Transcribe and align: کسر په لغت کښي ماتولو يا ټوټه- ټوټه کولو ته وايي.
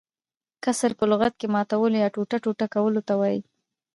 کسر 0.63 0.91
په 0.99 1.05
لغت 1.11 1.33
کښي 1.39 1.47
ماتولو 1.55 1.95
يا 2.03 2.07
ټوټه- 2.13 2.37
ټوټه 2.43 2.65
کولو 2.75 3.01
ته 3.07 3.13
وايي. 3.19 3.41